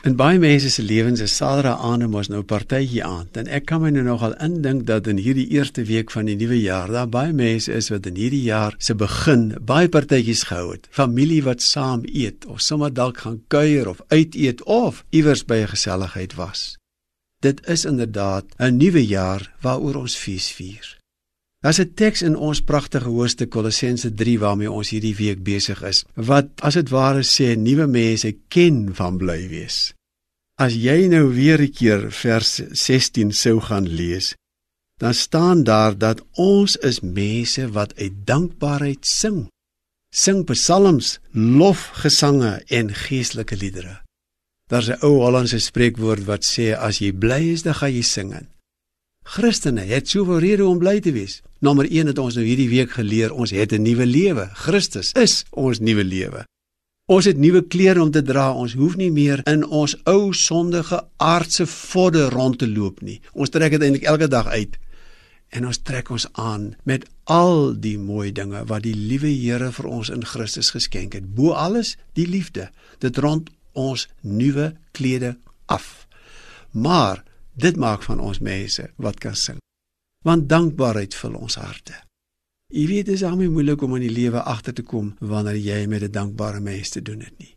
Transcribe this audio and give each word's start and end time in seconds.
In 0.00 0.14
baie 0.16 0.38
mense 0.40 0.70
se 0.72 0.82
lewens 0.82 1.20
is 1.20 1.34
Saterdag 1.36 1.82
aand 1.84 2.06
mos 2.08 2.30
nou 2.32 2.38
partytjie 2.48 3.02
aand 3.04 3.36
en 3.36 3.48
ek 3.52 3.66
kan 3.68 3.82
my 3.82 3.90
nou 3.92 4.06
nogal 4.06 4.32
indink 4.40 4.86
dat 4.88 5.10
in 5.12 5.18
hierdie 5.20 5.44
eerste 5.52 5.82
week 5.84 6.14
van 6.14 6.30
die 6.30 6.38
nuwe 6.40 6.56
jaar 6.56 6.88
daar 6.88 7.10
baie 7.12 7.34
mense 7.36 7.74
is 7.76 7.90
wat 7.92 8.08
in 8.08 8.16
hierdie 8.16 8.46
jaar 8.46 8.72
se 8.80 8.96
begin 8.96 9.50
baie 9.68 9.90
partytjies 9.92 10.46
gehou 10.48 10.70
het. 10.72 10.88
Familie 10.88 11.42
wat 11.44 11.60
saam 11.60 12.06
eet 12.08 12.48
of 12.48 12.62
sommer 12.64 12.94
dalk 12.96 13.20
gaan 13.26 13.42
kuier 13.52 13.90
of 13.92 14.00
uit 14.08 14.38
eet 14.40 14.64
of 14.64 15.04
iewers 15.10 15.44
by 15.44 15.60
'n 15.66 15.74
geselligheid 15.74 16.32
was. 16.40 16.78
Dit 17.44 17.60
is 17.68 17.84
inderdaad 17.84 18.56
'n 18.56 18.80
nuwe 18.80 19.04
jaar 19.04 19.52
waaroor 19.60 20.00
ons 20.00 20.16
fees 20.16 20.48
vier. 20.48 20.99
Daar's 21.60 21.80
'n 21.80 21.92
teks 21.94 22.22
in 22.22 22.36
ons 22.36 22.60
pragtige 22.60 23.08
hoofstuk 23.08 23.50
Kolossense 23.50 24.14
3 24.14 24.38
waarmee 24.38 24.70
ons 24.70 24.90
hierdie 24.90 25.16
week 25.16 25.42
besig 25.42 25.82
is, 25.82 26.04
wat 26.14 26.48
as 26.56 26.74
dit 26.74 26.88
ware 26.88 27.22
sê 27.22 27.56
nuwe 27.56 27.86
mense 27.86 28.30
ken 28.48 28.94
van 28.94 29.16
bly 29.16 29.48
wees. 29.48 29.92
As 30.56 30.72
jy 30.72 31.06
nou 31.08 31.34
weer 31.34 31.60
'n 31.60 31.72
keer 31.72 32.12
vers 32.12 32.60
16 32.72 33.32
sou 33.32 33.60
gaan 33.60 33.88
lees, 33.88 34.34
dan 34.96 35.14
staan 35.14 35.64
daar 35.64 35.98
dat 35.98 36.22
ons 36.32 36.76
is 36.76 37.00
mense 37.00 37.70
wat 37.72 37.94
uit 37.96 38.12
dankbaarheid 38.24 39.06
sing. 39.06 39.48
Sing 40.14 40.44
psalms, 40.44 41.18
lofgesange 41.32 42.62
en 42.68 42.94
geestelike 42.94 43.56
liedere. 43.56 44.00
Daar's 44.68 44.88
'n 44.88 45.00
ou 45.02 45.20
Hollandse 45.24 45.58
spreekwoord 45.58 46.24
wat 46.24 46.44
sê 46.44 46.74
as 46.76 46.98
jy 46.98 47.12
bly 47.12 47.52
is, 47.52 47.62
dan 47.62 47.74
gaan 47.74 47.92
jy 47.92 48.02
sing. 48.02 48.46
Christene 49.22 49.84
het 49.86 50.08
soveel 50.08 50.38
redes 50.38 50.66
om 50.66 50.78
bly 50.78 51.00
te 51.00 51.12
wees. 51.12 51.40
Nommer 51.60 51.86
1 51.90 52.06
het 52.06 52.18
ons 52.18 52.34
nou 52.34 52.44
hierdie 52.46 52.70
week 52.70 52.96
geleer, 52.96 53.32
ons 53.32 53.50
het 53.50 53.72
'n 53.72 53.82
nuwe 53.82 54.06
lewe. 54.06 54.48
Christus 54.54 55.12
is 55.12 55.44
ons 55.50 55.78
nuwe 55.78 56.04
lewe. 56.04 56.44
Ons 57.10 57.24
het 57.24 57.36
nuwe 57.36 57.62
klere 57.66 58.02
om 58.02 58.10
te 58.10 58.22
dra. 58.22 58.52
Ons 58.54 58.72
hoef 58.72 58.96
nie 58.96 59.10
meer 59.10 59.40
in 59.50 59.64
ons 59.66 59.96
ou 60.04 60.32
sondige 60.32 61.00
aardse 61.16 61.66
vodde 61.66 62.28
rond 62.28 62.58
te 62.58 62.68
loop 62.68 63.00
nie. 63.02 63.20
Ons 63.32 63.50
trek 63.50 63.70
dit 63.70 63.82
eintlik 63.82 64.06
elke 64.06 64.28
dag 64.28 64.46
uit. 64.46 64.78
En 65.50 65.66
ons 65.66 65.78
trek 65.82 66.10
ons 66.10 66.26
aan 66.32 66.76
met 66.86 67.08
al 67.24 67.74
die 67.74 67.98
mooi 67.98 68.32
dinge 68.32 68.62
wat 68.64 68.82
die 68.82 68.94
liewe 68.94 69.26
Here 69.26 69.72
vir 69.72 69.86
ons 69.86 70.08
in 70.08 70.22
Christus 70.24 70.70
geskenk 70.70 71.12
het. 71.12 71.34
Bo 71.34 71.50
alles 71.50 71.96
die 72.14 72.26
liefde. 72.26 72.70
Dit 72.98 73.18
rond 73.18 73.50
ons 73.72 74.08
nuwe 74.20 74.76
klede 74.92 75.36
af. 75.66 76.06
Maar 76.70 77.24
Dit 77.52 77.76
maak 77.76 78.02
van 78.02 78.20
ons 78.20 78.38
mense 78.38 78.90
wat 78.96 79.18
kan 79.18 79.36
sing. 79.36 79.58
Want 80.24 80.48
dankbaarheid 80.48 81.14
vul 81.14 81.34
ons 81.34 81.54
harte. 81.54 81.96
Jy 82.70 82.86
weet 82.86 83.08
dit 83.08 83.16
is 83.16 83.24
al 83.26 83.38
moeilik 83.40 83.82
om 83.82 83.96
in 83.98 84.04
die 84.06 84.14
lewe 84.14 84.42
agter 84.46 84.74
te 84.76 84.82
kom 84.86 85.14
wanneer 85.18 85.56
jy 85.58 85.86
met 85.86 86.02
'n 86.02 86.12
dankbare 86.12 86.60
mens 86.60 86.88
te 86.88 87.02
doen 87.02 87.20
het 87.20 87.38
nie. 87.38 87.54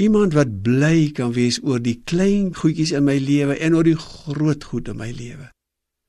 Iemand 0.00 0.32
wat 0.32 0.62
bly 0.62 1.10
kan 1.12 1.32
wees 1.32 1.60
oor 1.62 1.82
die 1.82 2.00
klein 2.04 2.54
goedjies 2.54 2.90
in 2.90 3.04
my 3.04 3.18
lewe 3.18 3.58
en 3.58 3.74
oor 3.74 3.84
die 3.84 3.96
groot 3.96 4.64
goed 4.64 4.88
in 4.88 4.96
my 4.96 5.10
lewe. 5.10 5.50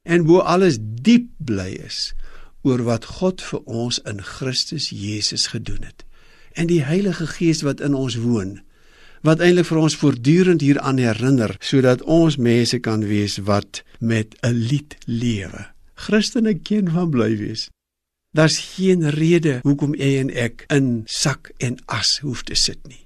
En 0.07 0.25
bo 0.25 0.39
alles 0.39 0.77
diep 0.79 1.29
bly 1.37 1.75
is 1.85 2.13
oor 2.63 2.83
wat 2.87 3.05
God 3.05 3.41
vir 3.41 3.61
ons 3.65 3.99
in 3.99 4.21
Christus 4.21 4.89
Jesus 4.89 5.47
gedoen 5.47 5.83
het. 5.83 6.05
En 6.53 6.67
die 6.67 6.83
Heilige 6.83 7.27
Gees 7.27 7.61
wat 7.61 7.79
in 7.79 7.93
ons 7.93 8.15
woon 8.15 8.61
wat 9.21 9.39
eintlik 9.39 9.67
vir 9.69 9.77
ons 9.77 9.95
voortdurend 9.95 10.61
hieraan 10.61 10.97
herinner 11.01 11.55
sodat 11.59 12.01
ons 12.01 12.37
mense 12.37 12.79
kan 12.79 13.05
wees 13.05 13.37
wat 13.45 13.83
met 13.99 14.35
'n 14.41 14.53
lied 14.53 14.97
lewe. 15.05 15.67
Christene 15.93 16.53
ken 16.59 16.91
van 16.91 17.09
bly 17.09 17.37
wees. 17.37 17.69
Daar's 18.31 18.57
geen 18.57 19.09
rede 19.09 19.59
hoekom 19.63 19.95
jy 19.95 20.19
en 20.19 20.29
ek 20.29 20.65
in 20.67 21.03
sak 21.05 21.51
en 21.57 21.77
as 21.85 22.19
hoef 22.23 22.43
te 22.43 22.55
sit 22.55 22.79
nie. 22.87 23.05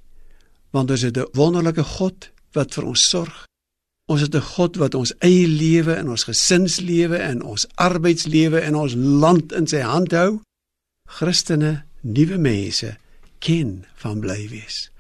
Want 0.72 0.92
ons 0.92 1.02
het 1.02 1.18
'n 1.18 1.28
wonderlike 1.34 1.84
God 1.84 2.30
wat 2.52 2.74
vir 2.74 2.86
ons 2.86 3.10
sorg. 3.10 3.46
Ons 4.08 4.22
het 4.22 4.36
'n 4.36 4.42
God 4.56 4.76
wat 4.76 4.96
ons 4.96 5.14
eie 5.20 5.48
lewe 5.48 5.94
en 5.94 6.10
ons 6.10 6.24
gesinslewe 6.24 7.18
en 7.18 7.42
ons 7.42 7.68
arbeidslewe 7.76 8.60
en 8.60 8.76
ons 8.76 8.94
land 8.96 9.52
in 9.52 9.68
sy 9.68 9.80
hand 9.80 10.12
hou. 10.12 10.42
Christene, 11.10 11.84
nuwe 12.02 12.38
mense 12.38 12.98
ken 13.40 13.86
van 13.96 14.20
bly 14.20 14.48
wees. 14.50 14.92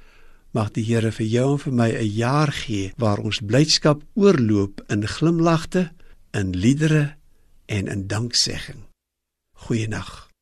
Mag 0.55 0.69
die 0.71 0.85
Here 0.87 1.09
vir 1.11 1.27
jou 1.27 1.47
en 1.51 1.59
vir 1.59 1.73
my 1.75 1.89
'n 1.91 2.11
jaar 2.15 2.51
gee 2.51 2.93
waar 2.95 3.19
ons 3.19 3.41
blydskap 3.43 3.99
oorloop 4.15 4.83
in 4.87 5.03
glimlagte, 5.07 5.91
in 6.31 6.55
liedere 6.55 7.15
en 7.65 7.87
in 7.87 8.07
danksegging. 8.07 8.87
Goeienaand. 9.67 10.34